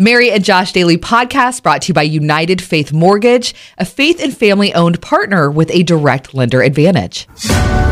Mary 0.00 0.30
and 0.30 0.44
Josh 0.44 0.70
Daily 0.70 0.96
podcast 0.96 1.64
brought 1.64 1.82
to 1.82 1.88
you 1.88 1.94
by 1.94 2.02
United 2.02 2.62
Faith 2.62 2.92
Mortgage, 2.92 3.52
a 3.78 3.84
faith 3.84 4.22
and 4.22 4.34
family 4.34 4.72
owned 4.72 5.02
partner 5.02 5.50
with 5.50 5.72
a 5.72 5.82
direct 5.82 6.34
lender 6.34 6.62
advantage. 6.62 7.26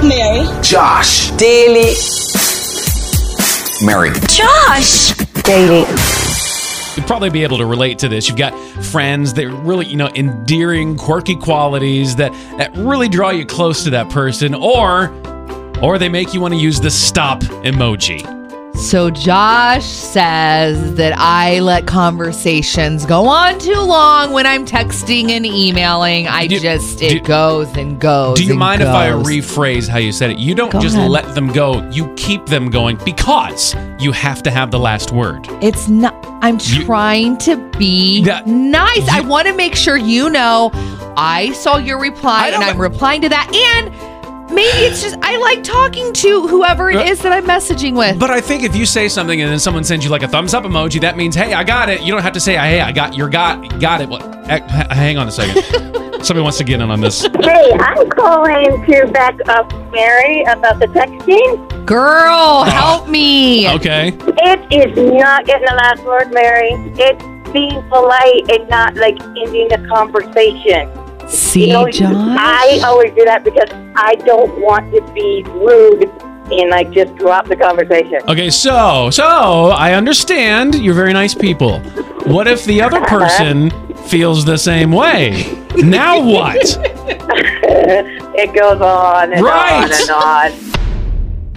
Mary. 0.04 0.46
Josh. 0.62 1.32
Daily. 1.32 1.94
Mary. 3.84 4.10
Josh. 4.28 5.14
Daily. 5.42 5.80
You'd 6.94 7.08
probably 7.08 7.30
be 7.30 7.42
able 7.42 7.58
to 7.58 7.66
relate 7.66 7.98
to 7.98 8.08
this. 8.08 8.28
You've 8.28 8.38
got 8.38 8.56
friends 8.84 9.34
that 9.34 9.48
really, 9.48 9.86
you 9.86 9.96
know, 9.96 10.08
endearing, 10.14 10.96
quirky 10.96 11.34
qualities 11.34 12.14
that 12.16 12.30
that 12.58 12.72
really 12.76 13.08
draw 13.08 13.30
you 13.30 13.44
close 13.44 13.82
to 13.82 13.90
that 13.90 14.10
person, 14.10 14.54
or 14.54 15.12
or 15.82 15.98
they 15.98 16.08
make 16.08 16.32
you 16.32 16.40
want 16.40 16.54
to 16.54 16.60
use 16.60 16.80
the 16.80 16.90
stop 16.90 17.40
emoji. 17.64 18.22
So 18.86 19.10
Josh 19.10 19.84
says 19.84 20.94
that 20.94 21.12
I 21.18 21.58
let 21.58 21.88
conversations 21.88 23.04
go 23.04 23.26
on 23.26 23.58
too 23.58 23.80
long 23.80 24.32
when 24.32 24.46
I'm 24.46 24.64
texting 24.64 25.30
and 25.30 25.44
emailing. 25.44 26.28
I 26.28 26.46
Do- 26.46 26.60
just 26.60 27.00
do- 27.00 27.06
it 27.06 27.24
goes 27.24 27.66
and 27.76 27.98
goes. 28.00 28.38
Do 28.38 28.44
you 28.44 28.54
mind 28.54 28.82
if 28.82 28.88
I 28.88 29.08
rephrase 29.08 29.88
how 29.88 29.98
you 29.98 30.12
said 30.12 30.30
it? 30.30 30.38
You 30.38 30.54
don't 30.54 30.70
Go 30.70 30.78
just 30.80 30.94
ahead. 30.96 31.10
let 31.10 31.34
them 31.34 31.48
go, 31.52 31.82
you 31.90 32.06
keep 32.14 32.46
them 32.46 32.70
going 32.70 32.96
because 33.04 33.74
you 33.98 34.12
have 34.12 34.40
to 34.44 34.52
have 34.52 34.70
the 34.70 34.78
last 34.78 35.10
word. 35.10 35.48
It's 35.60 35.88
not. 35.88 36.14
I'm 36.42 36.58
You- 36.62 36.84
trying 36.84 37.38
to 37.38 37.56
be 37.78 38.20
Yeah, 38.20 38.42
nice. 38.46 39.08
I 39.08 39.20
want 39.22 39.48
to 39.48 39.52
make 39.54 39.74
sure 39.74 39.96
you 39.96 40.30
know 40.30 40.70
I 41.16 41.50
saw 41.54 41.76
your 41.78 41.98
reply 41.98 42.48
and 42.54 42.62
I'm 42.62 42.78
replying 42.80 43.20
to 43.22 43.28
that. 43.30 43.48
And 43.52 43.90
maybe 44.50 44.78
it's 44.86 45.02
just 45.02 45.16
I 45.22 45.36
like 45.38 45.62
talking 45.62 46.12
to 46.12 46.46
whoever 46.46 46.90
it 46.90 46.96
Uh, 46.96 47.14
that 47.22 47.32
I'm 47.32 47.44
messaging 47.44 47.96
with. 47.96 48.18
But 48.18 48.30
I 48.30 48.40
think 48.40 48.62
if 48.62 48.74
you 48.76 48.86
say 48.86 49.08
something 49.08 49.40
and 49.40 49.50
then 49.50 49.58
someone 49.58 49.84
sends 49.84 50.04
you 50.04 50.10
like 50.10 50.22
a 50.22 50.28
thumbs 50.28 50.54
up 50.54 50.64
emoji, 50.64 51.00
that 51.00 51.16
means 51.16 51.34
hey, 51.34 51.54
I 51.54 51.64
got 51.64 51.88
it. 51.88 52.02
You 52.02 52.12
don't 52.12 52.22
have 52.22 52.32
to 52.34 52.40
say 52.40 52.54
hey, 52.54 52.80
I 52.80 52.92
got 52.92 53.14
your 53.16 53.28
got 53.28 53.80
got 53.80 54.00
it. 54.00 54.08
What? 54.08 54.22
eh, 54.48 54.60
Hang 54.94 55.18
on 55.18 55.28
a 55.28 55.32
second. 55.32 55.62
Somebody 56.24 56.42
wants 56.42 56.58
to 56.58 56.64
get 56.64 56.80
in 56.80 56.90
on 56.90 57.00
this. 57.00 57.22
Hey, 57.40 57.72
I'm 57.78 58.08
calling 58.10 58.84
to 58.86 59.06
back 59.12 59.36
up 59.48 59.70
Mary 59.92 60.42
about 60.44 60.78
the 60.80 60.86
texting. 60.86 61.86
Girl, 61.86 62.64
help 62.64 63.08
me. 63.08 63.68
Okay. 63.70 64.08
It 64.08 64.72
is 64.72 64.96
not 65.20 65.44
getting 65.46 65.66
the 65.68 65.74
last 65.74 66.02
word, 66.04 66.32
Mary. 66.32 66.70
It's 66.98 67.22
being 67.52 67.80
polite 67.88 68.50
and 68.50 68.68
not 68.68 68.96
like 68.96 69.20
ending 69.22 69.68
the 69.68 69.86
conversation. 69.88 70.90
See, 71.28 71.66
You 71.66 71.72
know, 71.72 71.90
Josh. 71.90 72.12
I 72.38 72.80
always 72.84 73.12
do 73.14 73.24
that 73.24 73.42
because 73.44 73.68
I 73.96 74.14
don't 74.16 74.60
want 74.60 74.92
to 74.94 75.00
be 75.12 75.42
rude 75.48 76.10
and 76.52 76.70
like 76.70 76.90
just 76.92 77.14
drop 77.16 77.48
the 77.48 77.56
conversation. 77.56 78.20
Okay, 78.28 78.50
so 78.50 79.10
so 79.10 79.24
I 79.70 79.94
understand 79.94 80.76
you're 80.76 80.94
very 80.94 81.12
nice 81.12 81.34
people. 81.34 81.80
What 82.26 82.46
if 82.46 82.64
the 82.64 82.82
other 82.82 82.98
uh-huh. 82.98 83.18
person 83.18 83.70
feels 84.08 84.44
the 84.44 84.58
same 84.58 84.92
way? 84.92 85.62
Now 85.76 86.20
what? 86.20 86.56
it 87.08 88.54
goes 88.54 88.80
on 88.80 89.32
and 89.32 89.42
Right. 89.44 89.84
on 89.84 89.92
and 89.92 90.10
on. 90.10 90.65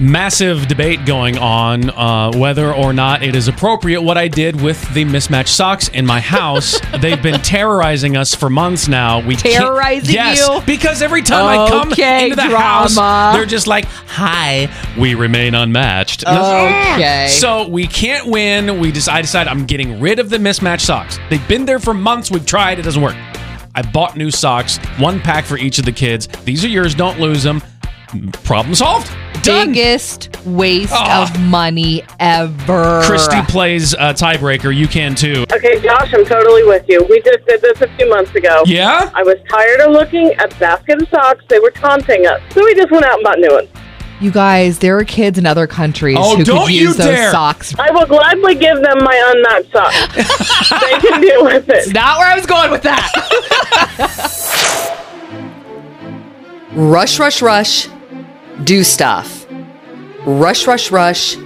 Massive 0.02 0.68
debate 0.70 1.06
going 1.06 1.38
on 1.38 1.90
uh, 1.90 2.32
whether 2.34 2.74
or 2.74 2.94
not 2.94 3.22
it 3.22 3.36
is 3.36 3.50
appropriate 3.50 4.02
what 4.02 4.18
I 4.18 4.30
did 4.30 4.62
with 4.62 4.82
the 4.94 5.04
mismatched 5.04 5.54
socks 5.54 5.90
in 5.90 6.06
my 6.06 6.22
house. 6.22 6.80
They've 7.02 7.22
been 7.22 7.42
terrorizing 7.42 8.16
us 8.16 8.34
for 8.34 8.50
months 8.50 8.88
now. 8.88 9.20
We 9.20 9.36
can't- 9.36 9.56
Terrorizing 9.56 10.16
yes, 10.16 10.48
you? 10.48 10.62
because 10.66 11.02
every 11.02 11.22
time 11.22 11.46
I 11.46 11.68
come 11.70 11.92
Okay, 11.92 12.24
into 12.24 12.38
the 12.38 12.44
drama. 12.44 12.90
house, 12.90 13.36
they're 13.36 13.46
just 13.46 13.68
like, 13.68 13.86
"Hi, 14.08 14.70
we 14.98 15.16
remain 15.16 15.54
unmatched." 15.54 16.24
Okay. 16.26 17.28
So 17.30 17.68
we 17.68 17.86
can't 17.86 18.26
win. 18.28 18.80
We 18.80 18.94
just 18.94 19.10
I 19.10 19.22
decided 19.22 19.50
I'm 19.50 19.66
getting 19.66 20.00
rid 20.00 20.20
of 20.20 20.30
the 20.30 20.40
mismatched 20.40 20.86
socks. 20.86 21.20
They've 21.30 21.46
been 21.50 21.66
there 21.66 21.80
for 21.80 21.94
months. 21.94 22.32
We've 22.32 22.46
tried. 22.46 22.80
It 22.80 22.84
doesn't 22.84 23.02
work. 23.02 23.18
I 23.76 23.82
bought 23.82 24.16
new 24.16 24.32
socks, 24.32 24.78
one 24.98 25.20
pack 25.20 25.44
for 25.44 25.58
each 25.58 25.78
of 25.78 25.84
the 25.84 25.92
kids. 25.92 26.28
These 26.46 26.64
are 26.64 26.70
yours. 26.70 26.96
Don't 26.96 27.20
lose 27.20 27.44
them. 27.44 27.62
Problem 28.44 28.74
solved. 28.76 29.12
Done. 29.44 29.68
Biggest 29.74 30.30
waste 30.46 30.92
Ah. 30.96 31.24
of 31.24 31.40
money 31.42 32.04
ever. 32.20 33.02
Christy 33.06 33.42
plays 33.44 33.94
uh, 33.96 34.14
tiebreaker. 34.14 34.76
You 34.76 34.88
can 34.88 35.16
too. 35.16 35.46
Okay, 35.52 35.80
Josh, 35.82 36.14
I'm 36.14 36.26
totally 36.26 36.64
with 36.64 36.86
you. 36.88 37.06
We 37.10 37.22
just 37.22 37.46
did 37.48 37.62
this 37.62 37.82
a 37.82 37.88
few 37.96 38.10
months 38.10 38.34
ago. 38.36 38.64
Yeah. 38.66 39.10
I 39.16 39.24
was 39.24 39.36
tired 39.50 39.80
of 39.82 39.92
looking 39.92 40.32
at 40.34 40.58
basket 40.60 41.02
of 41.02 41.08
socks. 41.10 41.44
They 41.50 41.60
were 41.60 41.72
taunting 41.72 42.26
us. 42.28 42.42
So 42.54 42.64
we 42.64 42.76
just 42.76 42.92
went 42.92 43.06
out 43.06 43.16
and 43.16 43.24
bought 43.24 43.40
new 43.40 43.52
ones. 43.54 43.70
You 44.22 44.32
guys, 44.32 44.80
there 44.80 44.98
are 44.98 45.06
kids 45.06 45.38
in 45.38 45.46
other 45.46 45.66
countries 45.66 46.18
Oh, 46.20 46.36
who 46.36 46.44
don't 46.44 46.66
could 46.66 46.74
you 46.76 46.82
use 46.90 46.98
those 46.98 47.08
dare. 47.08 47.32
socks. 47.32 47.74
I 47.80 47.90
will 47.92 48.06
gladly 48.06 48.54
give 48.56 48.82
them 48.82 48.98
my 49.02 49.34
unmatched 49.34 49.72
socks. 49.72 50.70
they 50.82 51.00
can 51.00 51.22
deal 51.22 51.46
with 51.46 51.70
it. 51.70 51.94
Not 51.94 52.18
where 52.18 52.28
I 52.28 52.36
was 52.36 52.46
going 52.46 52.70
with 52.70 52.82
that. 52.84 53.10
rush, 56.74 57.18
rush, 57.20 57.42
rush. 57.42 57.88
Do 58.64 58.84
stuff. 58.84 59.48
Rush, 60.26 60.68
rush, 60.68 60.92
rush. 60.92 61.38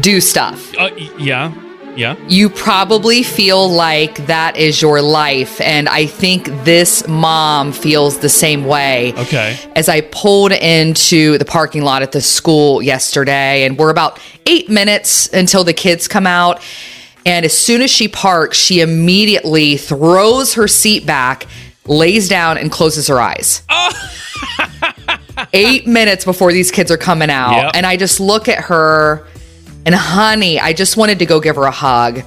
Do 0.00 0.20
stuff. 0.20 0.74
Uh, 0.76 0.90
yeah. 1.18 1.52
Yeah. 1.96 2.14
You 2.28 2.48
probably 2.48 3.24
feel 3.24 3.68
like 3.68 4.26
that 4.26 4.56
is 4.56 4.80
your 4.80 5.02
life. 5.02 5.60
And 5.60 5.88
I 5.88 6.06
think 6.06 6.46
this 6.64 7.06
mom 7.08 7.72
feels 7.72 8.18
the 8.18 8.28
same 8.28 8.64
way. 8.64 9.14
Okay. 9.14 9.58
As 9.74 9.88
I 9.88 10.02
pulled 10.02 10.52
into 10.52 11.38
the 11.38 11.44
parking 11.44 11.82
lot 11.82 12.02
at 12.02 12.12
the 12.12 12.20
school 12.20 12.80
yesterday, 12.80 13.64
and 13.64 13.76
we're 13.76 13.90
about 13.90 14.20
eight 14.46 14.70
minutes 14.70 15.28
until 15.32 15.64
the 15.64 15.72
kids 15.72 16.06
come 16.06 16.26
out. 16.26 16.62
And 17.26 17.44
as 17.44 17.58
soon 17.58 17.82
as 17.82 17.90
she 17.90 18.06
parks, 18.06 18.56
she 18.56 18.80
immediately 18.80 19.76
throws 19.76 20.54
her 20.54 20.68
seat 20.68 21.04
back, 21.04 21.46
lays 21.84 22.28
down, 22.28 22.58
and 22.58 22.70
closes 22.70 23.08
her 23.08 23.20
eyes. 23.20 23.62
eight 25.52 25.86
minutes 25.86 26.24
before 26.24 26.52
these 26.52 26.70
kids 26.70 26.90
are 26.90 26.96
coming 26.96 27.30
out. 27.30 27.56
Yep. 27.56 27.72
And 27.74 27.86
I 27.86 27.96
just 27.96 28.20
look 28.20 28.48
at 28.48 28.64
her, 28.64 29.26
and 29.86 29.94
honey, 29.94 30.58
I 30.60 30.72
just 30.72 30.96
wanted 30.96 31.18
to 31.20 31.26
go 31.26 31.40
give 31.40 31.56
her 31.56 31.64
a 31.64 31.70
hug. 31.70 32.22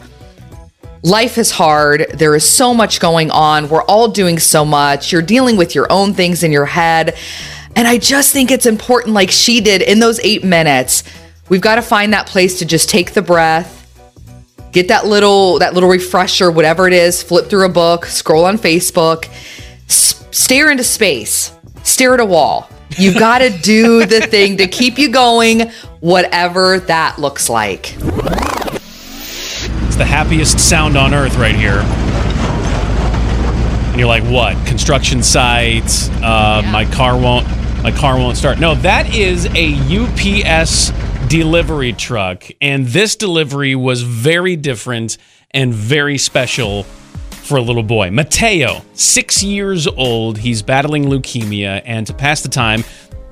Life 1.03 1.37
is 1.37 1.49
hard. 1.49 2.05
There 2.13 2.35
is 2.35 2.47
so 2.47 2.73
much 2.73 2.99
going 2.99 3.31
on. 3.31 3.69
We're 3.69 3.83
all 3.83 4.07
doing 4.07 4.37
so 4.37 4.63
much. 4.63 5.11
You're 5.11 5.23
dealing 5.23 5.57
with 5.57 5.73
your 5.73 5.91
own 5.91 6.13
things 6.13 6.43
in 6.43 6.51
your 6.51 6.65
head. 6.65 7.17
And 7.75 7.87
I 7.87 7.97
just 7.97 8.33
think 8.33 8.51
it's 8.51 8.65
important, 8.65 9.13
like 9.13 9.31
she 9.31 9.61
did 9.61 9.81
in 9.81 9.99
those 9.99 10.19
eight 10.19 10.43
minutes. 10.43 11.03
We've 11.49 11.61
got 11.61 11.75
to 11.75 11.81
find 11.81 12.13
that 12.13 12.27
place 12.27 12.59
to 12.59 12.65
just 12.65 12.87
take 12.89 13.13
the 13.13 13.21
breath, 13.21 13.79
get 14.71 14.89
that 14.89 15.07
little 15.07 15.59
that 15.59 15.73
little 15.73 15.89
refresher, 15.89 16.51
whatever 16.51 16.87
it 16.87 16.93
is. 16.93 17.23
Flip 17.23 17.49
through 17.49 17.65
a 17.65 17.69
book, 17.69 18.05
scroll 18.05 18.45
on 18.45 18.57
Facebook, 18.57 19.27
s- 19.87 20.23
stare 20.31 20.69
into 20.69 20.83
space, 20.83 21.51
stare 21.83 22.13
at 22.13 22.19
a 22.19 22.25
wall. 22.25 22.69
You've 22.97 23.17
got 23.17 23.39
to 23.39 23.49
do 23.49 24.05
the 24.05 24.21
thing 24.21 24.57
to 24.57 24.67
keep 24.67 24.97
you 24.97 25.09
going, 25.11 25.69
whatever 26.01 26.79
that 26.79 27.19
looks 27.19 27.49
like. 27.49 27.95
It's 29.85 29.95
the 29.95 30.05
happiest 30.05 30.59
sound 30.59 30.97
on 30.97 31.13
earth 31.13 31.35
right 31.37 31.55
here. 31.55 31.81
And 33.91 33.99
you're 33.99 34.07
like, 34.07 34.23
what? 34.23 34.55
Construction 34.65 35.21
site. 35.23 36.09
Uh, 36.21 36.61
My 36.71 36.85
car 36.85 37.17
won't. 37.17 37.47
My 37.83 37.91
car 37.91 38.17
won't 38.17 38.37
start. 38.37 38.59
No, 38.59 38.75
that 38.75 39.13
is 39.13 39.47
a 39.55 39.73
UPS 39.73 40.91
delivery 41.27 41.93
truck, 41.93 42.43
and 42.61 42.85
this 42.87 43.15
delivery 43.15 43.73
was 43.75 44.01
very 44.03 44.55
different 44.55 45.17
and 45.51 45.73
very 45.73 46.17
special 46.17 46.85
for 47.51 47.57
a 47.57 47.61
little 47.61 47.83
boy. 47.83 48.09
Mateo, 48.09 48.81
six 48.93 49.43
years 49.43 49.85
old. 49.85 50.37
He's 50.37 50.61
battling 50.61 51.03
leukemia, 51.03 51.81
and 51.83 52.07
to 52.07 52.13
pass 52.13 52.39
the 52.41 52.47
time, 52.47 52.85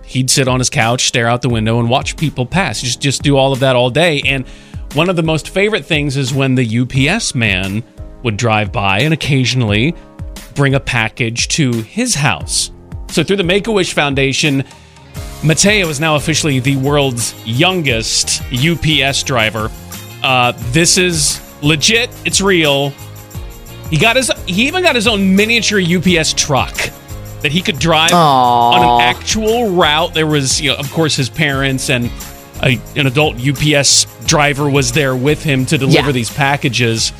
he'd 0.03 0.29
sit 0.29 0.49
on 0.49 0.59
his 0.59 0.69
couch, 0.69 1.07
stare 1.07 1.29
out 1.29 1.41
the 1.41 1.47
window, 1.47 1.79
and 1.79 1.89
watch 1.89 2.17
people 2.17 2.45
pass. 2.45 2.81
Just 2.81 2.99
just 2.99 3.21
do 3.21 3.37
all 3.37 3.53
of 3.53 3.61
that 3.61 3.77
all 3.77 3.89
day. 3.89 4.21
And 4.25 4.45
one 4.93 5.09
of 5.09 5.15
the 5.15 5.23
most 5.23 5.47
favorite 5.47 5.85
things 5.85 6.17
is 6.17 6.33
when 6.33 6.55
the 6.55 6.79
UPS 6.79 7.33
man 7.33 7.81
would 8.23 8.35
drive 8.35 8.73
by 8.73 8.99
and 8.99 9.13
occasionally 9.13 9.95
bring 10.53 10.75
a 10.75 10.81
package 10.81 11.47
to 11.49 11.71
his 11.71 12.13
house. 12.13 12.71
So 13.11 13.23
through 13.23 13.37
the 13.37 13.45
Make 13.45 13.67
a 13.67 13.71
Wish 13.71 13.93
Foundation, 13.93 14.65
Mateo 15.45 15.87
is 15.87 16.01
now 16.01 16.17
officially 16.17 16.59
the 16.59 16.75
world's 16.75 17.33
youngest 17.45 18.41
UPS 18.51 19.23
driver. 19.23 19.71
Uh, 20.21 20.51
this 20.73 20.97
is 20.97 21.39
legit. 21.61 22.09
It's 22.25 22.41
real. 22.41 22.93
He 23.89 23.97
got 23.97 24.15
his. 24.15 24.31
He 24.45 24.67
even 24.67 24.83
got 24.83 24.95
his 24.95 25.07
own 25.07 25.35
miniature 25.35 25.79
UPS 25.81 26.33
truck 26.33 26.75
that 27.41 27.51
he 27.51 27.61
could 27.61 27.79
drive 27.79 28.11
on 28.13 28.83
an 28.83 29.01
actual 29.01 29.69
route. 29.71 30.13
There 30.13 30.27
was, 30.27 30.59
you 30.61 30.71
know, 30.71 30.77
of 30.77 30.91
course, 30.91 31.15
his 31.15 31.29
parents 31.29 31.89
and 31.89 32.11
a, 32.61 32.79
an 32.95 33.07
adult 33.07 33.37
UPS 33.39 34.05
driver 34.25 34.69
was 34.69 34.91
there 34.91 35.15
with 35.15 35.41
him 35.41 35.65
to 35.67 35.77
deliver 35.77 36.07
Yeah. 36.07 36.11
these 36.11 36.29
packages. 36.29 37.13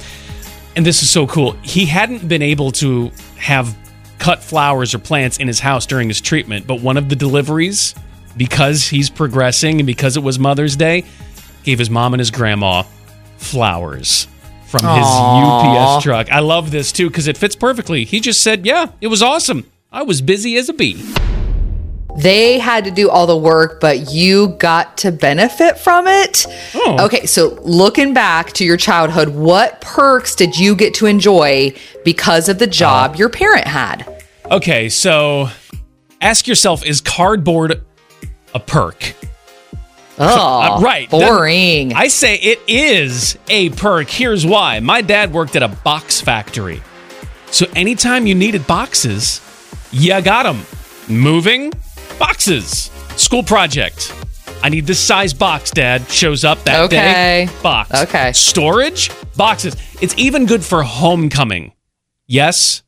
And 0.76 0.86
this 0.86 1.02
is 1.02 1.10
so 1.10 1.26
cool. 1.26 1.54
He 1.64 1.86
hadn't 1.86 2.28
been 2.28 2.42
able 2.42 2.72
to 2.74 3.12
have 3.38 3.76
cut 4.20 4.44
flowers 4.44 4.94
or 4.94 5.00
plants 5.00 5.38
in 5.38 5.48
his 5.48 5.60
house 5.62 5.86
during 5.86 6.10
his 6.10 6.20
treatment, 6.22 6.68
but 6.68 6.82
one 6.82 6.98
of 6.98 7.08
the 7.10 7.16
deliveries, 7.16 7.96
because 8.36 8.86
he's 8.90 9.10
progressing 9.10 9.80
and 9.80 9.88
because 9.88 10.18
it 10.18 10.24
was 10.24 10.38
Mother's 10.38 10.76
Day, 10.76 11.06
gave 11.64 11.80
his 11.80 11.90
mom 11.90 12.14
and 12.14 12.20
his 12.20 12.30
grandma 12.30 12.84
flowers. 13.38 14.28
From 14.70 14.82
his 14.82 15.06
UPS 15.06 16.04
truck. 16.04 16.32
I 16.32 16.40
love 16.40 16.72
this 16.72 16.92
too 16.92 17.10
because 17.10 17.28
it 17.28 17.38
fits 17.38 17.56
perfectly. 17.56 18.06
He 18.06 18.20
just 18.20 18.42
said, 18.42 18.66
"Yeah, 18.66 18.88
it 19.02 19.08
was 19.08 19.22
awesome. 19.22 19.66
I 19.92 20.04
was 20.04 20.22
busy 20.22 20.56
as 20.58 20.70
a 20.70 20.74
bee." 20.74 21.04
They 22.18 22.60
had 22.60 22.84
to 22.84 22.92
do 22.92 23.10
all 23.10 23.28
the 23.28 23.38
work, 23.38 23.80
but 23.80 24.12
you 24.12 24.50
got 24.60 24.98
to 25.00 25.12
benefit 25.12 25.78
from 25.78 26.06
it. 26.08 26.46
Oh. 26.76 27.06
Okay, 27.06 27.26
so 27.26 27.58
looking 27.62 28.14
back 28.14 28.52
to 28.54 28.66
your 28.66 28.78
childhood, 28.78 29.30
what 29.30 29.80
perks 29.80 30.36
did 30.36 30.58
you 30.58 30.76
get 30.76 30.94
to 30.96 31.06
enjoy 31.06 31.74
because 32.04 32.50
of 32.50 32.60
the 32.60 32.68
job 32.68 33.12
uh. 33.12 33.18
your 33.18 33.30
parent 33.30 33.68
had? 33.68 34.22
Okay, 34.52 34.90
so 34.90 35.50
ask 36.22 36.48
yourself: 36.48 36.86
Is 36.86 37.02
cardboard 37.02 37.84
a 38.54 38.60
perk? 38.60 39.16
Oh, 40.20 40.62
Uh, 40.78 40.80
right. 40.82 41.10
Boring. 41.10 41.94
I 41.94 42.08
say 42.10 42.36
it 42.36 42.60
is 42.68 43.38
a 43.50 43.70
perk. 43.70 44.10
Here's 44.10 44.46
why. 44.46 44.80
My 44.80 45.02
dad 45.02 45.32
worked 45.34 45.56
at 45.56 45.64
a 45.64 45.70
box 45.70 46.20
factory. 46.22 46.82
So 47.52 47.66
anytime 47.76 48.28
you 48.28 48.36
needed 48.36 48.68
boxes, 48.68 49.42
you 49.92 50.22
got 50.22 50.44
them. 50.44 50.66
Moving 51.08 51.72
boxes. 52.20 52.92
School 53.16 53.44
project. 53.44 54.14
I 54.62 54.70
need 54.70 54.86
this 54.86 55.00
size 55.00 55.34
box, 55.34 55.72
Dad. 55.72 56.08
Shows 56.10 56.44
up 56.44 56.62
that 56.66 56.82
Okay. 56.82 56.98
day. 56.98 57.50
Box. 57.64 57.92
Okay. 58.04 58.34
Storage, 58.34 59.10
boxes. 59.38 59.76
It's 60.02 60.14
even 60.18 60.46
good 60.46 60.64
for 60.66 60.84
homecoming. 60.84 61.72
Yes, 62.28 62.84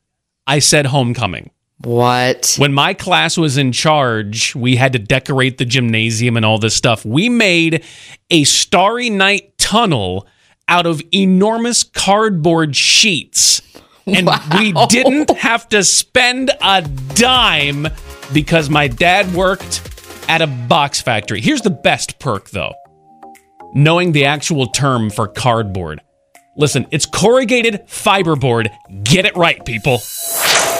I 0.46 0.58
said 0.58 0.86
homecoming. 0.86 1.50
What? 1.78 2.54
When 2.58 2.72
my 2.72 2.94
class 2.94 3.36
was 3.36 3.56
in 3.56 3.72
charge, 3.72 4.54
we 4.54 4.76
had 4.76 4.92
to 4.92 4.98
decorate 4.98 5.58
the 5.58 5.64
gymnasium 5.64 6.36
and 6.36 6.46
all 6.46 6.58
this 6.58 6.74
stuff. 6.74 7.04
We 7.04 7.28
made 7.28 7.84
a 8.30 8.44
Starry 8.44 9.10
Night 9.10 9.58
tunnel 9.58 10.26
out 10.68 10.86
of 10.86 11.02
enormous 11.12 11.82
cardboard 11.82 12.76
sheets. 12.76 13.62
And 14.06 14.28
we 14.58 14.72
didn't 14.88 15.30
have 15.30 15.68
to 15.70 15.82
spend 15.82 16.50
a 16.60 16.82
dime 17.14 17.88
because 18.32 18.70
my 18.70 18.88
dad 18.88 19.32
worked 19.34 19.82
at 20.28 20.40
a 20.40 20.46
box 20.46 21.00
factory. 21.00 21.40
Here's 21.40 21.62
the 21.62 21.70
best 21.70 22.18
perk, 22.18 22.50
though 22.50 22.74
knowing 23.72 24.12
the 24.12 24.26
actual 24.26 24.66
term 24.66 25.10
for 25.10 25.26
cardboard. 25.26 26.00
Listen, 26.56 26.86
it's 26.90 27.06
corrugated 27.06 27.86
fiberboard. 27.86 28.68
Get 29.02 29.24
it 29.24 29.34
right, 29.36 29.64
people. 29.64 30.00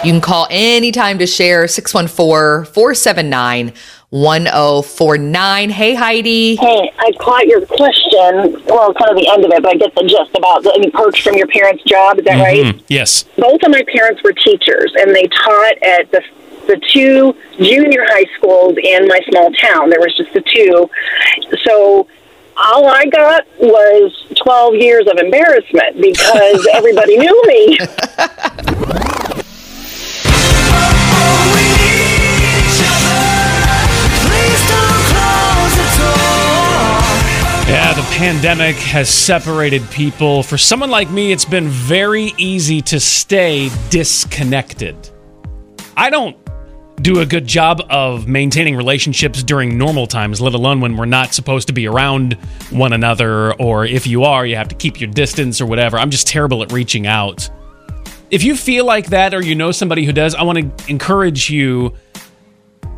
You 0.04 0.10
can 0.10 0.20
call 0.20 0.48
anytime 0.50 1.18
to 1.18 1.26
share 1.26 1.68
614 1.68 2.72
479 2.72 3.72
1049. 4.10 5.70
Hey, 5.70 5.94
Heidi. 5.94 6.56
Hey, 6.56 6.92
I 6.98 7.12
caught 7.20 7.46
your 7.46 7.64
question. 7.64 8.62
Well, 8.66 8.92
kind 8.94 9.10
of 9.10 9.16
the 9.16 9.28
end 9.32 9.44
of 9.44 9.52
it, 9.52 9.62
but 9.62 9.70
I 9.70 9.74
get 9.76 9.94
the 9.94 10.02
gist 10.02 10.36
about 10.36 10.64
the, 10.64 10.72
any 10.74 10.90
perks 10.90 11.20
from 11.20 11.36
your 11.36 11.46
parents' 11.46 11.84
job. 11.84 12.18
Is 12.18 12.24
that 12.24 12.34
mm-hmm. 12.34 12.70
right? 12.70 12.84
Yes. 12.88 13.24
Both 13.38 13.62
of 13.62 13.70
my 13.70 13.82
parents 13.94 14.22
were 14.24 14.32
teachers, 14.32 14.92
and 14.98 15.14
they 15.14 15.28
taught 15.28 15.82
at 15.82 16.10
the 16.10 16.22
the 16.66 16.80
two 16.92 17.34
junior 17.56 18.04
high 18.06 18.24
schools 18.36 18.76
in 18.82 19.08
my 19.08 19.20
small 19.30 19.50
town. 19.52 19.90
There 19.90 19.98
was 20.00 20.14
just 20.16 20.32
the 20.32 20.42
two, 20.42 20.90
so 21.64 22.06
all 22.56 22.86
I 22.86 23.06
got 23.06 23.46
was 23.58 24.26
12 24.36 24.74
years 24.74 25.06
of 25.10 25.18
embarrassment 25.18 26.00
because 26.00 26.66
everybody 26.72 27.18
knew 27.18 27.42
me. 27.46 27.78
Yeah, 37.68 37.94
the 37.94 38.02
pandemic 38.16 38.76
has 38.76 39.08
separated 39.08 39.82
people. 39.90 40.42
For 40.42 40.58
someone 40.58 40.90
like 40.90 41.10
me, 41.10 41.32
it's 41.32 41.44
been 41.44 41.68
very 41.68 42.34
easy 42.36 42.82
to 42.82 43.00
stay 43.00 43.70
disconnected. 43.88 44.96
I 45.96 46.10
don't 46.10 46.36
do 47.00 47.20
a 47.20 47.26
good 47.26 47.46
job 47.46 47.80
of 47.88 48.28
maintaining 48.28 48.76
relationships 48.76 49.42
during 49.42 49.78
normal 49.78 50.06
times, 50.06 50.40
let 50.40 50.54
alone 50.54 50.80
when 50.80 50.96
we're 50.96 51.04
not 51.04 51.34
supposed 51.34 51.66
to 51.68 51.72
be 51.72 51.88
around 51.88 52.34
one 52.70 52.92
another, 52.92 53.54
or 53.54 53.84
if 53.84 54.06
you 54.06 54.24
are, 54.24 54.44
you 54.46 54.56
have 54.56 54.68
to 54.68 54.74
keep 54.74 55.00
your 55.00 55.10
distance 55.10 55.60
or 55.60 55.66
whatever. 55.66 55.98
I'm 55.98 56.10
just 56.10 56.26
terrible 56.26 56.62
at 56.62 56.72
reaching 56.72 57.06
out. 57.06 57.48
If 58.32 58.44
you 58.44 58.56
feel 58.56 58.86
like 58.86 59.08
that 59.08 59.34
or 59.34 59.42
you 59.42 59.54
know 59.54 59.72
somebody 59.72 60.06
who 60.06 60.12
does, 60.12 60.34
I 60.34 60.42
want 60.42 60.78
to 60.78 60.90
encourage 60.90 61.50
you. 61.50 61.94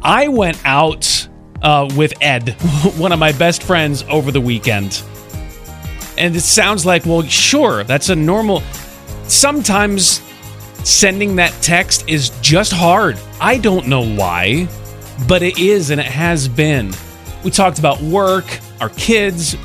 I 0.00 0.28
went 0.28 0.64
out 0.64 1.28
uh, 1.60 1.90
with 1.96 2.14
Ed, 2.20 2.50
one 2.96 3.10
of 3.10 3.18
my 3.18 3.32
best 3.32 3.64
friends, 3.64 4.04
over 4.08 4.30
the 4.30 4.40
weekend. 4.40 5.02
And 6.16 6.36
it 6.36 6.42
sounds 6.42 6.86
like, 6.86 7.04
well, 7.04 7.22
sure, 7.22 7.82
that's 7.82 8.10
a 8.10 8.14
normal. 8.14 8.62
Sometimes 9.24 10.22
sending 10.84 11.34
that 11.34 11.52
text 11.60 12.08
is 12.08 12.30
just 12.40 12.72
hard. 12.72 13.18
I 13.40 13.58
don't 13.58 13.88
know 13.88 14.06
why, 14.06 14.68
but 15.26 15.42
it 15.42 15.58
is 15.58 15.90
and 15.90 16.00
it 16.00 16.06
has 16.06 16.46
been. 16.46 16.92
We 17.42 17.50
talked 17.50 17.80
about 17.80 18.00
work, 18.00 18.44
our 18.80 18.90
kids, 18.90 19.56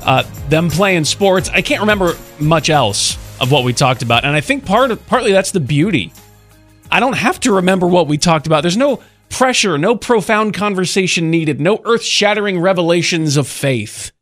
uh, 0.00 0.22
them 0.48 0.70
playing 0.70 1.04
sports. 1.04 1.50
I 1.50 1.60
can't 1.60 1.82
remember 1.82 2.14
much 2.40 2.70
else 2.70 3.18
of 3.40 3.50
what 3.50 3.64
we 3.64 3.72
talked 3.72 4.02
about, 4.02 4.24
and 4.24 4.34
I 4.34 4.40
think 4.40 4.64
part 4.64 4.90
of, 4.90 5.04
partly 5.06 5.32
that's 5.32 5.50
the 5.50 5.60
beauty. 5.60 6.12
I 6.90 7.00
don't 7.00 7.16
have 7.16 7.40
to 7.40 7.52
remember 7.52 7.86
what 7.86 8.06
we 8.06 8.18
talked 8.18 8.46
about. 8.46 8.62
There's 8.62 8.76
no 8.76 9.02
pressure, 9.28 9.76
no 9.78 9.96
profound 9.96 10.54
conversation 10.54 11.30
needed, 11.30 11.60
no 11.60 11.80
earth-shattering 11.84 12.60
revelations 12.60 13.36
of 13.36 13.48
faith. 13.48 14.12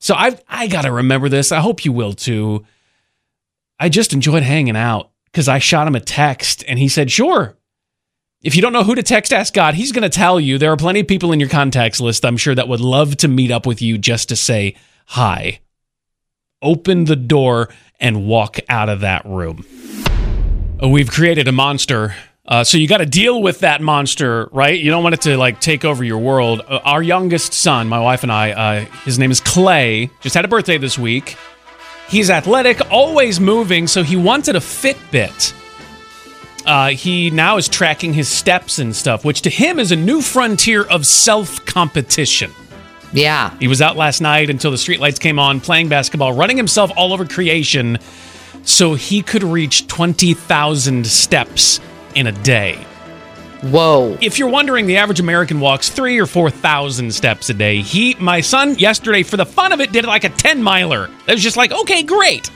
So 0.00 0.14
I've 0.14 0.42
I 0.48 0.68
got 0.68 0.82
to 0.82 0.92
remember 0.92 1.28
this. 1.28 1.52
I 1.52 1.60
hope 1.60 1.84
you 1.84 1.92
will 1.92 2.12
too. 2.12 2.64
I 3.78 3.88
just 3.88 4.12
enjoyed 4.12 4.42
hanging 4.42 4.76
out 4.76 5.10
because 5.26 5.48
I 5.48 5.58
shot 5.58 5.86
him 5.86 5.96
a 5.96 6.00
text 6.00 6.64
and 6.66 6.78
he 6.78 6.88
said, 6.88 7.10
"Sure." 7.10 7.56
If 8.40 8.54
you 8.54 8.62
don't 8.62 8.72
know 8.72 8.84
who 8.84 8.94
to 8.94 9.02
text 9.02 9.32
Ask 9.32 9.52
God, 9.52 9.74
he's 9.74 9.90
going 9.90 10.04
to 10.04 10.08
tell 10.08 10.38
you. 10.38 10.58
There 10.58 10.70
are 10.70 10.76
plenty 10.76 11.00
of 11.00 11.08
people 11.08 11.32
in 11.32 11.40
your 11.40 11.48
contacts 11.48 12.00
list, 12.00 12.24
I'm 12.24 12.36
sure, 12.36 12.54
that 12.54 12.68
would 12.68 12.80
love 12.80 13.16
to 13.18 13.28
meet 13.28 13.50
up 13.50 13.66
with 13.66 13.82
you 13.82 13.98
just 13.98 14.28
to 14.28 14.36
say 14.36 14.76
hi. 15.06 15.58
Open 16.60 17.04
the 17.04 17.14
door 17.16 17.68
and 18.00 18.26
walk 18.26 18.58
out 18.68 18.88
of 18.88 19.00
that 19.00 19.24
room. 19.24 19.64
Uh, 20.82 20.88
We've 20.88 21.10
created 21.10 21.46
a 21.46 21.52
monster. 21.52 22.16
Uh, 22.46 22.64
so 22.64 22.78
you 22.78 22.88
got 22.88 22.98
to 22.98 23.06
deal 23.06 23.40
with 23.42 23.60
that 23.60 23.80
monster, 23.80 24.48
right? 24.50 24.78
You 24.78 24.90
don't 24.90 25.02
want 25.02 25.14
it 25.14 25.20
to 25.22 25.36
like 25.36 25.60
take 25.60 25.84
over 25.84 26.02
your 26.02 26.18
world. 26.18 26.62
Uh, 26.66 26.80
our 26.82 27.02
youngest 27.02 27.52
son, 27.52 27.86
my 27.88 28.00
wife 28.00 28.22
and 28.24 28.32
I, 28.32 28.50
uh, 28.52 28.84
his 29.04 29.18
name 29.18 29.30
is 29.30 29.40
Clay, 29.40 30.10
just 30.20 30.34
had 30.34 30.44
a 30.44 30.48
birthday 30.48 30.78
this 30.78 30.98
week. 30.98 31.36
He's 32.08 32.30
athletic, 32.30 32.90
always 32.90 33.38
moving, 33.38 33.86
so 33.86 34.02
he 34.02 34.16
wanted 34.16 34.56
a 34.56 34.60
Fitbit. 34.60 35.52
Uh, 36.64 36.88
he 36.88 37.30
now 37.30 37.56
is 37.58 37.68
tracking 37.68 38.14
his 38.14 38.28
steps 38.28 38.78
and 38.78 38.96
stuff, 38.96 39.24
which 39.24 39.42
to 39.42 39.50
him 39.50 39.78
is 39.78 39.92
a 39.92 39.96
new 39.96 40.22
frontier 40.22 40.84
of 40.84 41.06
self 41.06 41.64
competition. 41.66 42.50
Yeah. 43.12 43.56
He 43.58 43.68
was 43.68 43.80
out 43.80 43.96
last 43.96 44.20
night 44.20 44.50
until 44.50 44.70
the 44.70 44.76
streetlights 44.76 45.18
came 45.20 45.38
on, 45.38 45.60
playing 45.60 45.88
basketball, 45.88 46.32
running 46.32 46.56
himself 46.56 46.90
all 46.96 47.12
over 47.12 47.24
creation 47.24 47.98
so 48.64 48.94
he 48.94 49.22
could 49.22 49.42
reach 49.42 49.86
20,000 49.86 51.06
steps 51.06 51.80
in 52.14 52.26
a 52.26 52.32
day. 52.32 52.74
Whoa. 53.62 54.16
If 54.20 54.38
you're 54.38 54.50
wondering, 54.50 54.86
the 54.86 54.98
average 54.98 55.18
American 55.20 55.58
walks 55.58 55.88
three 55.88 56.18
or 56.18 56.26
4,000 56.26 57.12
steps 57.12 57.50
a 57.50 57.54
day. 57.54 57.80
He, 57.80 58.14
my 58.20 58.40
son, 58.40 58.78
yesterday, 58.78 59.22
for 59.24 59.36
the 59.36 59.46
fun 59.46 59.72
of 59.72 59.80
it, 59.80 59.90
did 59.90 60.04
like 60.04 60.24
a 60.24 60.28
10 60.28 60.62
miler. 60.62 61.10
It 61.26 61.32
was 61.32 61.42
just 61.42 61.56
like, 61.56 61.72
okay, 61.72 62.02
great. 62.04 62.50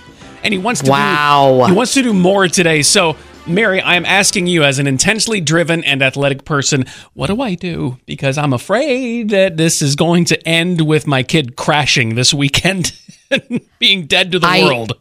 And 0.44 0.52
he 0.52 0.58
wants 0.58 0.82
to 0.82 0.90
Wow. 0.90 1.62
do, 1.66 1.72
he 1.72 1.76
wants 1.76 1.94
to 1.94 2.02
do 2.02 2.12
more 2.12 2.46
today. 2.46 2.82
So, 2.82 3.16
Mary, 3.46 3.80
I 3.80 3.96
am 3.96 4.06
asking 4.06 4.46
you 4.46 4.62
as 4.62 4.78
an 4.78 4.86
intensely 4.86 5.40
driven 5.40 5.82
and 5.84 6.00
athletic 6.00 6.44
person, 6.44 6.84
what 7.14 7.26
do 7.26 7.40
I 7.40 7.54
do? 7.56 7.98
Because 8.06 8.38
I'm 8.38 8.52
afraid 8.52 9.30
that 9.30 9.56
this 9.56 9.82
is 9.82 9.96
going 9.96 10.26
to 10.26 10.48
end 10.48 10.86
with 10.86 11.06
my 11.06 11.22
kid 11.24 11.56
crashing 11.56 12.14
this 12.14 12.32
weekend 12.32 12.92
and 13.30 13.60
being 13.78 14.06
dead 14.06 14.32
to 14.32 14.38
the 14.38 14.46
I- 14.46 14.64
world. 14.64 14.92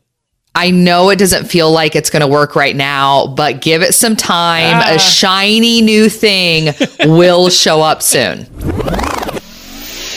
I 0.53 0.69
know 0.69 1.10
it 1.12 1.15
doesn't 1.17 1.45
feel 1.45 1.71
like 1.71 1.95
it's 1.95 2.10
going 2.10 2.24
to 2.24 2.27
work 2.27 2.57
right 2.57 2.75
now, 2.75 3.27
but 3.27 3.62
give 3.62 3.81
it 3.81 3.93
some 3.93 4.17
time. 4.17 4.81
Ah. 4.83 4.95
A 4.95 5.00
shiny 5.00 5.81
new 5.81 6.10
thing 6.10 6.74
will 7.05 7.50
show 7.50 7.81
up 7.81 8.01
soon. 8.01 8.48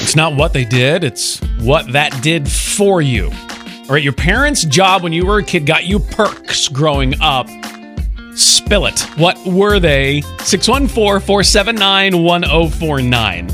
It's 0.01 0.17
not 0.17 0.35
what 0.35 0.53
they 0.53 0.65
did, 0.65 1.05
it's 1.05 1.39
what 1.61 1.93
that 1.93 2.21
did 2.21 2.51
for 2.51 3.01
you. 3.01 3.27
All 3.27 3.91
right, 3.91 4.03
your 4.03 4.13
parents' 4.13 4.65
job 4.65 5.05
when 5.05 5.13
you 5.13 5.25
were 5.25 5.39
a 5.39 5.45
kid 5.45 5.67
got 5.67 5.85
you 5.85 6.01
perks 6.01 6.67
growing 6.67 7.15
up. 7.21 7.47
Spill 8.37 8.87
it. 8.87 9.01
What 9.17 9.39
were 9.47 9.79
they? 9.79 10.23
614 10.41 11.25
479 11.27 12.23
1049. 12.23 13.49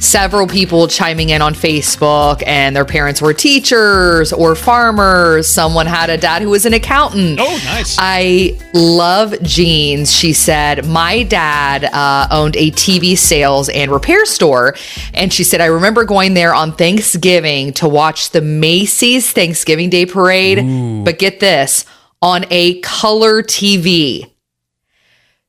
several 0.00 0.46
people 0.46 0.88
chiming 0.88 1.28
in 1.28 1.42
on 1.42 1.52
Facebook, 1.52 2.42
and 2.46 2.74
their 2.74 2.84
parents 2.86 3.20
were 3.20 3.34
teachers 3.34 4.32
or 4.32 4.54
farmers. 4.54 5.46
Someone 5.48 5.86
had 5.86 6.08
a 6.10 6.16
dad 6.16 6.40
who 6.42 6.48
was 6.50 6.64
an 6.64 6.72
accountant. 6.72 7.38
Oh, 7.40 7.60
nice. 7.64 7.96
I 7.98 8.58
love 8.72 9.34
jeans. 9.42 10.10
She 10.12 10.32
said, 10.32 10.86
My 10.86 11.22
dad 11.24 11.84
uh, 11.84 12.28
owned 12.30 12.56
a 12.56 12.70
TV 12.70 13.18
sales 13.18 13.68
and 13.68 13.90
repair 13.90 14.24
store. 14.24 14.74
And 15.12 15.32
she 15.32 15.44
said, 15.44 15.60
I 15.60 15.66
remember 15.66 16.04
going 16.04 16.32
there 16.34 16.54
on 16.54 16.72
Thanksgiving 16.72 17.72
to 17.74 17.88
watch 17.88 18.30
the 18.30 18.40
Macy's 18.40 19.30
Thanksgiving 19.32 19.90
Day 19.90 20.06
Parade. 20.06 21.04
But 21.04 21.18
get 21.18 21.40
this 21.40 21.84
on 22.22 22.44
a 22.50 22.80
color 22.80 23.42
TV. 23.42 24.30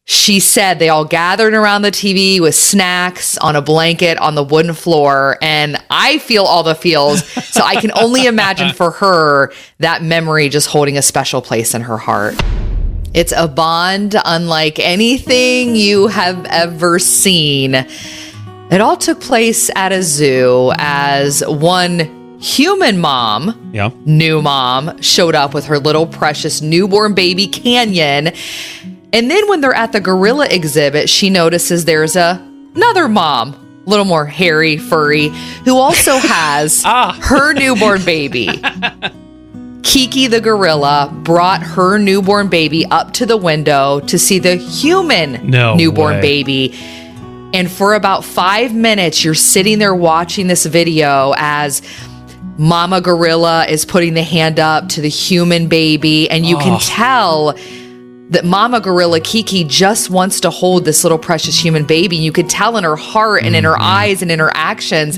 She 0.05 0.39
said 0.39 0.79
they 0.79 0.89
all 0.89 1.05
gathered 1.05 1.53
around 1.53 1.83
the 1.83 1.91
TV 1.91 2.41
with 2.41 2.55
snacks 2.55 3.37
on 3.37 3.55
a 3.55 3.61
blanket 3.61 4.17
on 4.17 4.35
the 4.35 4.43
wooden 4.43 4.73
floor. 4.73 5.37
And 5.41 5.77
I 5.89 6.17
feel 6.17 6.43
all 6.43 6.63
the 6.63 6.75
feels. 6.75 7.25
So 7.25 7.63
I 7.63 7.75
can 7.75 7.91
only 7.95 8.25
imagine 8.27 8.73
for 8.73 8.91
her 8.91 9.53
that 9.79 10.01
memory 10.03 10.49
just 10.49 10.67
holding 10.67 10.97
a 10.97 11.01
special 11.01 11.41
place 11.41 11.73
in 11.73 11.83
her 11.83 11.97
heart. 11.97 12.35
It's 13.13 13.33
a 13.35 13.47
bond 13.47 14.15
unlike 14.23 14.79
anything 14.79 15.75
you 15.75 16.07
have 16.07 16.45
ever 16.45 16.97
seen. 16.97 17.75
It 17.75 18.79
all 18.81 18.95
took 18.95 19.19
place 19.19 19.69
at 19.75 19.91
a 19.91 20.01
zoo 20.01 20.71
as 20.77 21.43
one 21.45 22.20
human 22.41 22.99
mom 22.99 23.69
Yeah. 23.73 23.91
new 24.05 24.41
mom 24.41 25.01
showed 25.01 25.35
up 25.35 25.53
with 25.53 25.65
her 25.65 25.77
little 25.79 26.05
precious 26.07 26.61
newborn 26.61 27.13
baby 27.13 27.47
Canyon. 27.47 28.31
And 29.13 29.29
then 29.29 29.47
when 29.49 29.61
they're 29.61 29.73
at 29.73 29.91
the 29.91 29.99
gorilla 29.99 30.47
exhibit, 30.49 31.09
she 31.09 31.29
notices 31.29 31.85
there's 31.85 32.15
a 32.15 32.41
another 32.75 33.07
mom, 33.07 33.53
a 33.85 33.89
little 33.89 34.05
more 34.05 34.25
hairy, 34.25 34.77
furry, 34.77 35.27
who 35.65 35.77
also 35.77 36.17
has 36.17 36.81
ah. 36.85 37.17
her 37.21 37.53
newborn 37.53 38.03
baby. 38.03 38.49
Kiki 39.83 40.27
the 40.27 40.39
gorilla 40.39 41.09
brought 41.23 41.61
her 41.61 41.97
newborn 41.97 42.47
baby 42.47 42.85
up 42.85 43.11
to 43.13 43.25
the 43.25 43.35
window 43.35 43.99
to 44.01 44.17
see 44.17 44.39
the 44.39 44.55
human 44.55 45.49
No 45.49 45.75
newborn 45.75 46.15
way. 46.15 46.21
baby. 46.21 46.73
And 47.53 47.69
for 47.69 47.95
about 47.95 48.23
five 48.23 48.73
minutes, 48.73 49.25
you're 49.25 49.33
sitting 49.33 49.79
there 49.79 49.93
watching 49.93 50.47
this 50.47 50.65
video 50.65 51.33
as 51.35 51.81
Mama 52.61 53.01
Gorilla 53.01 53.65
is 53.65 53.85
putting 53.85 54.13
the 54.13 54.21
hand 54.21 54.59
up 54.59 54.87
to 54.89 55.01
the 55.01 55.09
human 55.09 55.67
baby, 55.67 56.29
and 56.29 56.45
you 56.45 56.59
can 56.59 56.73
oh. 56.73 56.79
tell 56.79 57.53
that 58.29 58.45
Mama 58.45 58.79
Gorilla 58.79 59.19
Kiki 59.19 59.63
just 59.63 60.11
wants 60.11 60.39
to 60.41 60.51
hold 60.51 60.85
this 60.85 61.03
little 61.03 61.17
precious 61.17 61.57
human 61.57 61.85
baby. 61.85 62.17
You 62.17 62.31
could 62.31 62.51
tell 62.51 62.77
in 62.77 62.83
her 62.83 62.95
heart 62.95 63.41
and 63.41 63.55
in 63.55 63.63
her 63.63 63.71
mm-hmm. 63.71 63.81
eyes 63.81 64.21
and 64.21 64.29
in 64.29 64.37
her 64.37 64.51
actions 64.53 65.17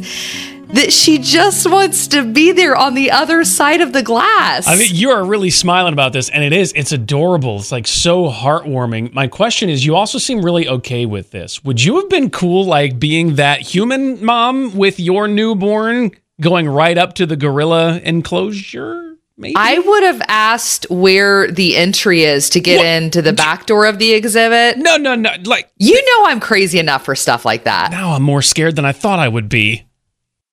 that 0.70 0.94
she 0.94 1.18
just 1.18 1.70
wants 1.70 2.08
to 2.08 2.24
be 2.24 2.54
there 2.54 2.78
on 2.78 2.94
the 2.94 3.12
other 3.12 3.44
side 3.44 3.82
of 3.82 3.92
the 3.92 4.04
glass. 4.04 4.66
I 4.66 4.78
mean, 4.78 4.92
you 4.94 5.10
are 5.10 5.26
really 5.26 5.50
smiling 5.50 5.92
about 5.92 6.14
this, 6.14 6.30
and 6.30 6.46
it 6.46 6.54
is. 6.54 6.72
It's 6.78 6.94
adorable. 6.94 7.58
It's 7.58 7.74
like 7.74 7.88
so 7.88 8.30
heartwarming. 8.30 9.12
My 9.14 9.28
question 9.28 9.68
is, 9.70 9.86
you 9.86 9.98
also 9.98 10.18
seem 10.18 10.46
really 10.46 10.70
okay 10.70 11.06
with 11.06 11.32
this. 11.32 11.62
Would 11.66 11.84
you 11.84 11.98
have 12.00 12.10
been 12.10 12.30
cool, 12.30 12.64
like 12.64 13.00
being 13.00 13.36
that 13.36 13.60
human 13.60 14.24
mom 14.24 14.78
with 14.78 14.98
your 14.98 15.28
newborn 15.28 16.12
going 16.42 16.68
right 16.68 16.98
up 16.98 17.14
to 17.16 17.26
the 17.26 17.36
gorilla 17.36 18.00
enclosure? 18.04 19.16
Maybe. 19.36 19.56
I 19.58 19.80
would 19.80 20.04
have 20.04 20.22
asked 20.28 20.86
where 20.92 21.50
the 21.52 21.76
entry 21.76 22.22
is 22.24 22.52
to 22.52 22.60
get 22.60 22.78
What? 22.78 22.86
into 22.86 23.22
the 23.22 23.34
back 23.34 23.66
door 23.66 23.88
of 23.88 23.98
the 23.98 24.14
exhibit. 24.14 24.78
no, 24.78 24.96
no, 24.98 25.16
no. 25.16 25.32
Like 25.46 25.72
You 25.80 25.96
know 25.96 26.26
I'm 26.30 26.40
crazy 26.40 26.78
enough 26.78 27.04
for 27.06 27.16
stuff 27.16 27.44
like 27.44 27.64
that. 27.64 27.90
now, 27.92 28.12
I'm 28.12 28.22
more 28.22 28.44
scared 28.44 28.76
than 28.76 28.86
I 28.86 28.92
thought 28.92 29.18
I 29.20 29.28
would 29.28 29.50
be. 29.50 29.86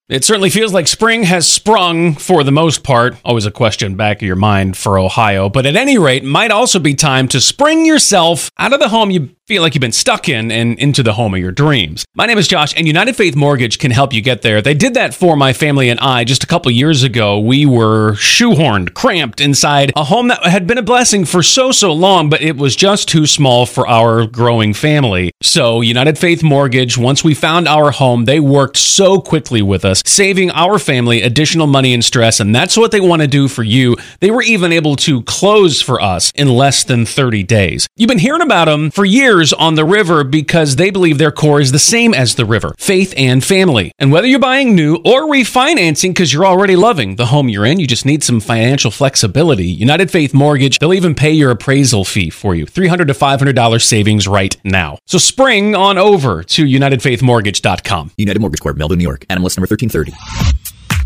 It 0.08 0.24
certainly 0.24 0.50
feels 0.50 0.72
like 0.72 0.88
spring 0.88 1.22
has 1.24 1.46
sprung 1.46 2.14
for 2.14 2.42
the 2.42 2.50
most 2.50 2.82
part. 2.82 3.16
Always 3.24 3.46
a 3.46 3.52
question 3.52 3.94
back 3.94 4.16
of 4.22 4.26
your 4.26 4.34
mind 4.34 4.76
for 4.76 4.98
Ohio, 4.98 5.48
but 5.48 5.66
at 5.66 5.76
any 5.76 5.98
rate, 5.98 6.24
might 6.24 6.50
also 6.50 6.80
be 6.80 6.94
time 6.94 7.28
to 7.28 7.40
spring 7.40 7.86
yourself 7.86 8.50
out 8.58 8.72
of 8.72 8.80
the 8.80 8.88
home 8.88 9.12
you 9.12 9.36
feel 9.50 9.62
like 9.62 9.74
you've 9.74 9.80
been 9.80 9.90
stuck 9.90 10.28
in 10.28 10.52
and 10.52 10.78
into 10.78 11.02
the 11.02 11.12
home 11.12 11.34
of 11.34 11.40
your 11.40 11.50
dreams. 11.50 12.04
My 12.14 12.24
name 12.24 12.38
is 12.38 12.46
Josh, 12.46 12.72
and 12.76 12.86
United 12.86 13.16
Faith 13.16 13.34
Mortgage 13.34 13.80
can 13.80 13.90
help 13.90 14.12
you 14.12 14.20
get 14.20 14.42
there. 14.42 14.62
They 14.62 14.74
did 14.74 14.94
that 14.94 15.12
for 15.12 15.34
my 15.34 15.52
family 15.52 15.88
and 15.88 15.98
I 15.98 16.22
just 16.22 16.44
a 16.44 16.46
couple 16.46 16.70
years 16.70 17.02
ago. 17.02 17.40
We 17.40 17.66
were 17.66 18.12
shoehorned, 18.12 18.94
cramped 18.94 19.40
inside 19.40 19.90
a 19.96 20.04
home 20.04 20.28
that 20.28 20.44
had 20.44 20.68
been 20.68 20.78
a 20.78 20.82
blessing 20.82 21.24
for 21.24 21.42
so, 21.42 21.72
so 21.72 21.92
long, 21.92 22.30
but 22.30 22.42
it 22.42 22.58
was 22.58 22.76
just 22.76 23.08
too 23.08 23.26
small 23.26 23.66
for 23.66 23.88
our 23.88 24.24
growing 24.24 24.72
family. 24.72 25.32
So, 25.42 25.80
United 25.80 26.16
Faith 26.16 26.44
Mortgage, 26.44 26.96
once 26.96 27.24
we 27.24 27.34
found 27.34 27.66
our 27.66 27.90
home, 27.90 28.26
they 28.26 28.38
worked 28.38 28.76
so 28.76 29.20
quickly 29.20 29.62
with 29.62 29.84
us, 29.84 30.00
saving 30.06 30.52
our 30.52 30.78
family 30.78 31.22
additional 31.22 31.66
money 31.66 31.92
and 31.92 32.04
stress, 32.04 32.38
and 32.38 32.54
that's 32.54 32.76
what 32.76 32.92
they 32.92 33.00
want 33.00 33.22
to 33.22 33.26
do 33.26 33.48
for 33.48 33.64
you. 33.64 33.96
They 34.20 34.30
were 34.30 34.42
even 34.42 34.70
able 34.70 34.94
to 34.96 35.22
close 35.22 35.82
for 35.82 36.00
us 36.00 36.30
in 36.36 36.46
less 36.46 36.84
than 36.84 37.04
30 37.04 37.42
days. 37.42 37.88
You've 37.96 38.06
been 38.06 38.18
hearing 38.20 38.42
about 38.42 38.66
them 38.66 38.92
for 38.92 39.04
years 39.04 39.39
on 39.52 39.74
the 39.74 39.84
river 39.84 40.22
because 40.22 40.76
they 40.76 40.90
believe 40.90 41.18
their 41.18 41.32
core 41.32 41.60
is 41.60 41.72
the 41.72 41.78
same 41.78 42.12
as 42.12 42.34
the 42.34 42.44
river 42.44 42.74
faith 42.78 43.14
and 43.16 43.42
family. 43.42 43.92
And 43.98 44.12
whether 44.12 44.26
you're 44.26 44.38
buying 44.38 44.74
new 44.74 44.96
or 44.96 45.22
refinancing 45.22 46.10
because 46.10 46.32
you're 46.32 46.46
already 46.46 46.76
loving 46.76 47.16
the 47.16 47.26
home 47.26 47.48
you're 47.48 47.64
in, 47.64 47.80
you 47.80 47.86
just 47.86 48.04
need 48.04 48.22
some 48.22 48.40
financial 48.40 48.90
flexibility. 48.90 49.66
United 49.66 50.10
Faith 50.10 50.34
Mortgage, 50.34 50.78
they'll 50.78 50.94
even 50.94 51.14
pay 51.14 51.32
your 51.32 51.50
appraisal 51.50 52.04
fee 52.04 52.30
for 52.30 52.54
you 52.54 52.66
$300 52.66 53.06
to 53.06 53.14
$500 53.14 53.82
savings 53.82 54.28
right 54.28 54.56
now. 54.64 54.98
So 55.06 55.18
spring 55.18 55.74
on 55.74 55.96
over 55.98 56.42
to 56.42 56.64
UnitedFaithMortgage.com. 56.64 58.12
United 58.16 58.40
Mortgage 58.40 58.60
Corp, 58.60 58.76
Melville, 58.76 58.98
New 58.98 59.04
York. 59.04 59.24
NMLS 59.28 59.56
number 59.56 59.68
1330. 59.74 60.59